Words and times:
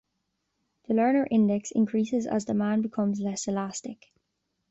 The 0.87 0.95
Lerner 0.95 1.27
index 1.29 1.69
increases 1.69 2.25
as 2.25 2.45
demand 2.45 2.81
becomes 2.81 3.19
less 3.19 3.47
elastic. 3.47 4.11